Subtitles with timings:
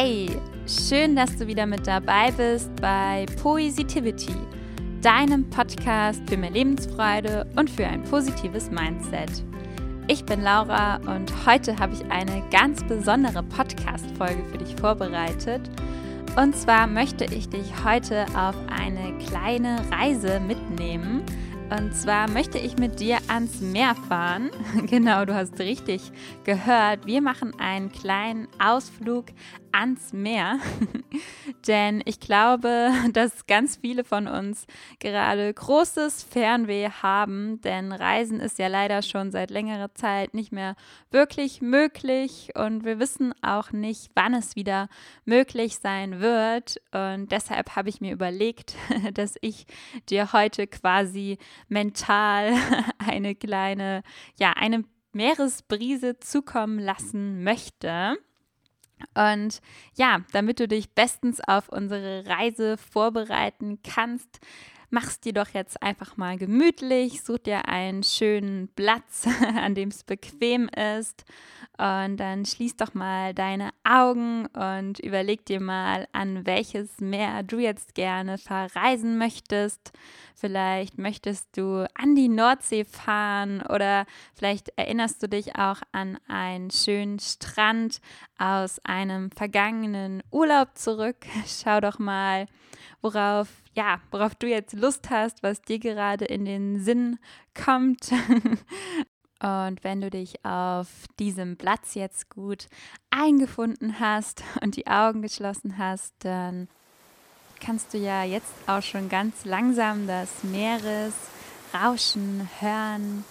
[0.00, 0.30] Hey,
[0.68, 4.36] schön, dass du wieder mit dabei bist bei Positivity,
[5.02, 9.42] deinem Podcast für mehr Lebensfreude und für ein positives Mindset.
[10.06, 15.68] Ich bin Laura und heute habe ich eine ganz besondere Podcast-Folge für dich vorbereitet.
[16.36, 21.24] Und zwar möchte ich dich heute auf eine kleine Reise mitnehmen
[21.70, 24.50] und zwar möchte ich mit dir ans Meer fahren.
[24.86, 26.00] genau, du hast richtig
[26.44, 27.06] gehört.
[27.06, 29.26] Wir machen einen kleinen Ausflug
[29.72, 30.58] ans Meer.
[31.66, 34.66] Denn ich glaube, dass ganz viele von uns
[35.00, 37.60] gerade großes Fernweh haben.
[37.62, 40.76] Denn Reisen ist ja leider schon seit längerer Zeit nicht mehr
[41.10, 42.50] wirklich möglich.
[42.54, 44.88] Und wir wissen auch nicht, wann es wieder
[45.24, 46.80] möglich sein wird.
[46.92, 48.76] Und deshalb habe ich mir überlegt,
[49.14, 49.66] dass ich
[50.08, 51.38] dir heute quasi
[51.68, 52.52] mental
[52.98, 54.02] eine kleine,
[54.38, 58.18] ja, eine Meeresbrise zukommen lassen möchte.
[59.14, 59.60] Und
[59.94, 64.40] ja, damit du dich bestens auf unsere Reise vorbereiten kannst,
[64.90, 70.04] machst dir doch jetzt einfach mal gemütlich, such dir einen schönen Platz, an dem es
[70.04, 71.24] bequem ist
[71.78, 77.60] und dann schließ doch mal deine Augen und überleg dir mal, an welches Meer du
[77.60, 79.92] jetzt gerne verreisen möchtest.
[80.34, 86.72] Vielleicht möchtest du an die Nordsee fahren oder vielleicht erinnerst du dich auch an einen
[86.72, 88.00] schönen Strand
[88.38, 91.26] aus einem vergangenen Urlaub zurück.
[91.46, 92.46] Schau doch mal,
[93.02, 97.20] worauf ja, worauf du jetzt Lust hast, was dir gerade in den Sinn
[97.54, 98.10] kommt.
[99.40, 102.66] Und wenn du dich auf diesem Platz jetzt gut
[103.10, 106.68] eingefunden hast und die Augen geschlossen hast, dann
[107.60, 113.24] kannst du ja jetzt auch schon ganz langsam das Meeresrauschen hören.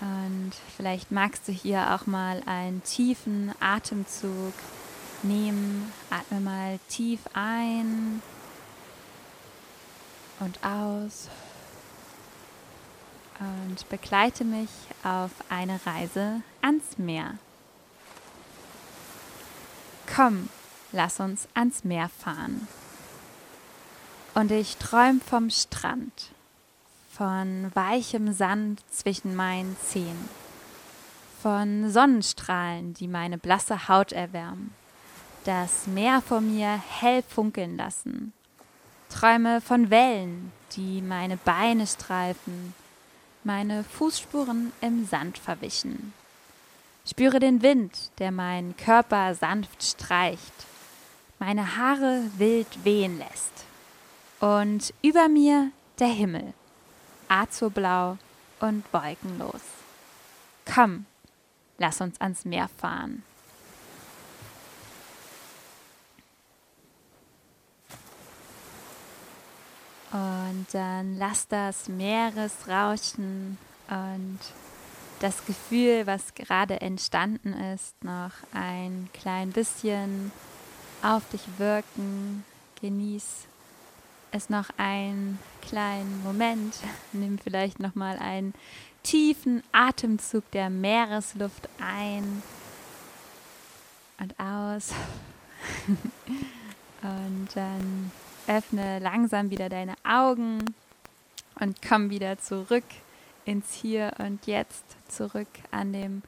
[0.00, 4.54] Und vielleicht magst du hier auch mal einen tiefen Atemzug
[5.22, 5.92] nehmen.
[6.10, 8.22] Atme mal tief ein
[10.40, 11.28] und aus
[13.40, 14.70] und begleite mich
[15.04, 17.34] auf eine Reise ans Meer.
[20.14, 20.48] Komm,
[20.92, 22.66] lass uns ans Meer fahren.
[24.34, 26.30] Und ich träume vom Strand,
[27.12, 30.28] von weichem Sand zwischen meinen Zehen,
[31.42, 34.74] von Sonnenstrahlen, die meine blasse Haut erwärmen,
[35.44, 38.32] das Meer vor mir hell funkeln lassen.
[39.08, 42.74] Träume von Wellen, die meine Beine streifen,
[43.48, 46.12] meine Fußspuren im Sand verwischen.
[47.06, 50.52] Spüre den Wind, der meinen Körper sanft streicht,
[51.38, 53.64] meine Haare wild wehen lässt.
[54.40, 56.52] Und über mir der Himmel,
[57.28, 58.18] azurblau
[58.60, 59.62] und wolkenlos.
[60.66, 61.06] Komm,
[61.78, 63.22] lass uns ans Meer fahren.
[70.12, 73.58] Und dann lass das Meeresrauschen
[73.88, 74.38] und
[75.20, 80.32] das Gefühl, was gerade entstanden ist, noch ein klein bisschen
[81.02, 82.44] auf dich wirken.
[82.80, 83.46] Genieß
[84.30, 86.74] es noch einen kleinen Moment.
[87.12, 88.54] Nimm vielleicht noch mal einen
[89.02, 92.42] tiefen Atemzug der Meeresluft ein
[94.20, 94.90] und aus.
[97.02, 98.10] und dann
[98.48, 100.74] Öffne langsam wieder deine Augen
[101.60, 102.84] und komm wieder zurück
[103.44, 106.22] ins Hier und Jetzt, zurück an dem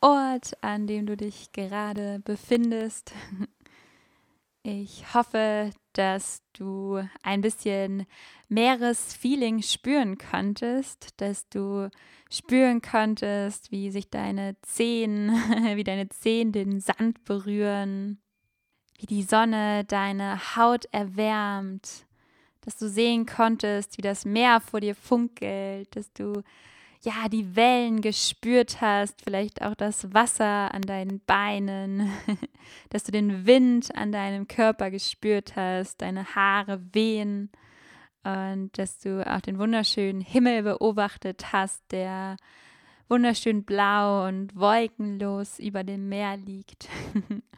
[0.00, 3.12] Ort, an dem du dich gerade befindest.
[4.62, 8.04] Ich hoffe, dass du ein bisschen
[8.50, 11.88] Meeresfeeling spüren konntest, dass du
[12.30, 15.30] spüren konntest, wie sich deine Zehen,
[15.76, 18.20] wie deine Zehen den Sand berühren,
[19.00, 22.06] wie die Sonne deine Haut erwärmt,
[22.60, 26.42] dass du sehen konntest, wie das Meer vor dir funkelt, dass du
[27.02, 32.10] ja die Wellen gespürt hast, vielleicht auch das Wasser an deinen Beinen,
[32.90, 37.50] dass du den Wind an deinem Körper gespürt hast, deine Haare wehen
[38.22, 42.36] und dass du auch den wunderschönen Himmel beobachtet hast, der
[43.08, 46.86] wunderschön blau und wolkenlos über dem Meer liegt.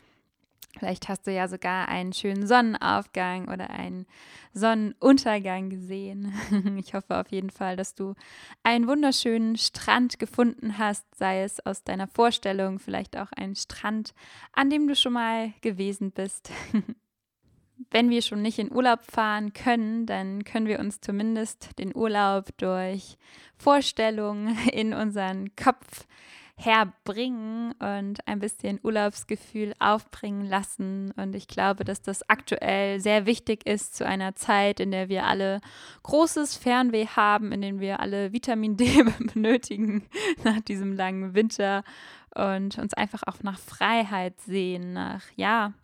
[0.82, 4.04] Vielleicht hast du ja sogar einen schönen Sonnenaufgang oder einen
[4.52, 6.34] Sonnenuntergang gesehen.
[6.76, 8.16] Ich hoffe auf jeden Fall, dass du
[8.64, 14.12] einen wunderschönen Strand gefunden hast, sei es aus deiner Vorstellung, vielleicht auch einen Strand,
[14.52, 16.50] an dem du schon mal gewesen bist.
[17.92, 22.48] Wenn wir schon nicht in Urlaub fahren können, dann können wir uns zumindest den Urlaub
[22.56, 23.18] durch
[23.56, 26.08] Vorstellungen in unseren Kopf
[26.64, 31.12] herbringen und ein bisschen Urlaubsgefühl aufbringen lassen.
[31.16, 35.26] Und ich glaube, dass das aktuell sehr wichtig ist zu einer Zeit, in der wir
[35.26, 35.60] alle
[36.02, 39.02] großes Fernweh haben, in der wir alle Vitamin D
[39.34, 40.08] benötigen
[40.44, 41.84] nach diesem langen Winter
[42.34, 45.74] und uns einfach auch nach Freiheit sehen, nach, ja,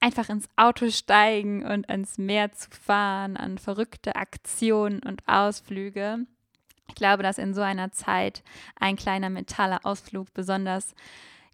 [0.00, 6.26] einfach ins Auto steigen und ans Meer zu fahren, an verrückte Aktionen und Ausflüge.
[6.88, 8.42] Ich glaube, dass in so einer Zeit
[8.78, 10.94] ein kleiner mentaler Ausflug besonders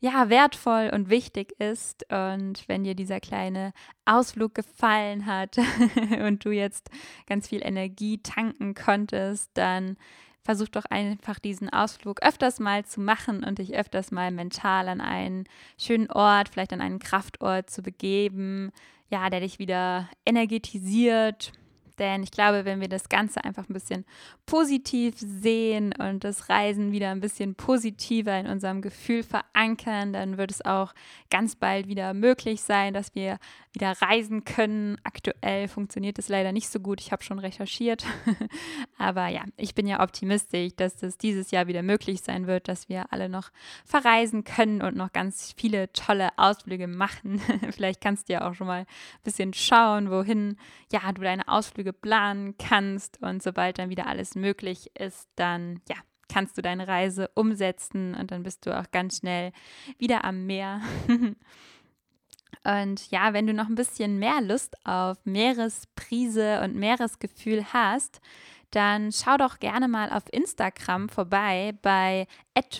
[0.02, 2.04] ja, wertvoll und wichtig ist.
[2.12, 3.72] Und wenn dir dieser kleine
[4.04, 5.56] Ausflug gefallen hat
[6.24, 6.90] und du jetzt
[7.26, 9.96] ganz viel Energie tanken konntest, dann
[10.42, 15.00] versuch doch einfach diesen Ausflug öfters mal zu machen und dich öfters mal mental an
[15.00, 15.44] einen
[15.78, 18.72] schönen Ort, vielleicht an einen Kraftort zu begeben,
[19.08, 21.52] ja, der dich wieder energetisiert,
[21.98, 24.04] denn ich glaube, wenn wir das Ganze einfach ein bisschen
[24.46, 30.50] positiv sehen und das Reisen wieder ein bisschen positiver in unserem Gefühl verankern, dann wird
[30.50, 30.92] es auch
[31.30, 33.38] ganz bald wieder möglich sein, dass wir
[33.72, 34.98] wieder reisen können.
[35.02, 37.00] Aktuell funktioniert es leider nicht so gut.
[37.00, 38.04] Ich habe schon recherchiert.
[38.98, 42.88] Aber ja, ich bin ja optimistisch, dass das dieses Jahr wieder möglich sein wird, dass
[42.88, 43.50] wir alle noch
[43.84, 47.40] verreisen können und noch ganz viele tolle Ausflüge machen.
[47.70, 48.86] Vielleicht kannst du ja auch schon mal ein
[49.24, 50.56] bisschen schauen, wohin
[50.92, 53.20] ja du deine Ausflüge planen kannst.
[53.22, 55.96] Und sobald dann wieder alles möglich ist, dann ja,
[56.28, 59.52] kannst du deine Reise umsetzen und dann bist du auch ganz schnell
[59.98, 60.80] wieder am Meer.
[62.64, 68.20] Und ja, wenn du noch ein bisschen mehr Lust auf Meeresprise und Meeresgefühl hast,
[68.70, 72.26] dann schau doch gerne mal auf Instagram vorbei bei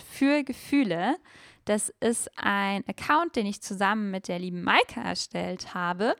[0.05, 1.17] für Gefühle.
[1.65, 6.15] Das ist ein Account, den ich zusammen mit der lieben Maike erstellt habe.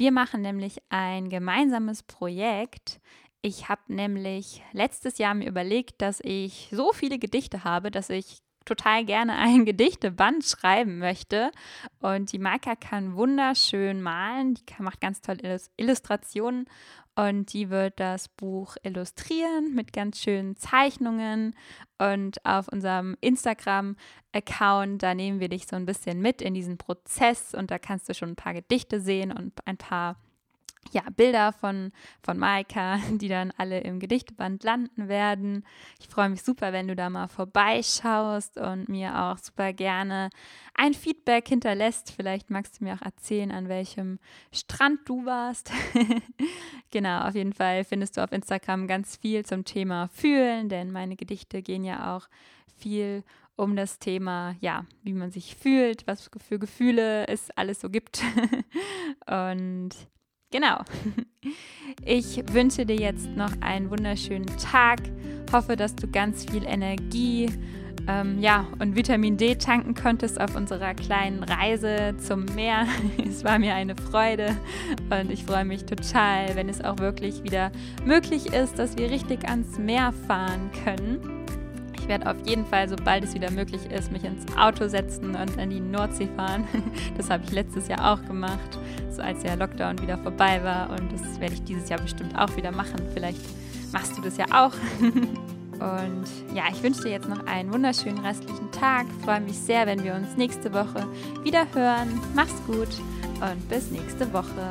[0.00, 3.02] Wir machen nämlich ein gemeinsames Projekt.
[3.42, 8.38] Ich habe nämlich letztes Jahr mir überlegt, dass ich so viele Gedichte habe, dass ich
[8.64, 11.50] total gerne ein Gedichteband schreiben möchte.
[12.00, 16.66] Und die Maika kann wunderschön malen, die macht ganz tolle Illustrationen
[17.16, 21.54] und die wird das Buch illustrieren mit ganz schönen Zeichnungen.
[21.98, 27.54] Und auf unserem Instagram-Account, da nehmen wir dich so ein bisschen mit in diesen Prozess
[27.54, 30.16] und da kannst du schon ein paar Gedichte sehen und ein paar
[30.92, 31.92] ja, Bilder von,
[32.22, 35.64] von Maika, die dann alle im Gedichteband landen werden.
[36.00, 40.30] Ich freue mich super, wenn du da mal vorbeischaust und mir auch super gerne
[40.74, 42.12] ein Feedback hinterlässt.
[42.12, 44.18] Vielleicht magst du mir auch erzählen, an welchem
[44.52, 45.70] Strand du warst.
[46.90, 51.16] genau, auf jeden Fall findest du auf Instagram ganz viel zum Thema Fühlen, denn meine
[51.16, 52.28] Gedichte gehen ja auch
[52.78, 53.24] viel
[53.56, 58.22] um das Thema, ja, wie man sich fühlt, was für Gefühle es alles so gibt.
[59.26, 59.90] und
[60.50, 60.82] Genau.
[62.04, 65.00] Ich wünsche dir jetzt noch einen wunderschönen Tag.
[65.52, 67.50] Hoffe, dass du ganz viel Energie
[68.08, 72.86] ähm, ja, und Vitamin D tanken konntest auf unserer kleinen Reise zum Meer.
[73.28, 74.56] Es war mir eine Freude
[75.10, 77.70] und ich freue mich total, wenn es auch wirklich wieder
[78.04, 81.39] möglich ist, dass wir richtig ans Meer fahren können
[82.10, 85.70] werde auf jeden Fall, sobald es wieder möglich ist, mich ins Auto setzen und an
[85.70, 86.68] die Nordsee fahren.
[87.16, 88.78] Das habe ich letztes Jahr auch gemacht,
[89.10, 90.90] so als der Lockdown wieder vorbei war.
[90.90, 93.00] Und das werde ich dieses Jahr bestimmt auch wieder machen.
[93.12, 93.40] Vielleicht
[93.92, 94.72] machst du das ja auch.
[95.80, 99.06] Und ja, ich wünsche dir jetzt noch einen wunderschönen restlichen Tag.
[99.24, 101.06] Freue mich sehr, wenn wir uns nächste Woche
[101.42, 102.20] wieder hören.
[102.34, 102.88] Mach's gut
[103.40, 104.70] und bis nächste Woche.